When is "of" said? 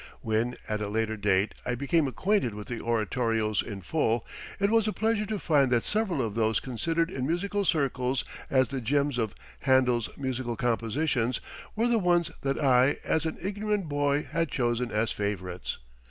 6.23-6.33, 9.19-9.35